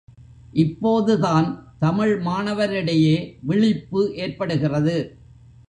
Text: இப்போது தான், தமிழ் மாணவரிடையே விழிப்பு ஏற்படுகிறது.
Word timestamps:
இப்போது 0.53 1.19
தான், 1.19 1.47
தமிழ் 1.79 2.13
மாணவரிடையே 2.21 3.15
விழிப்பு 3.43 4.13
ஏற்படுகிறது. 4.15 4.97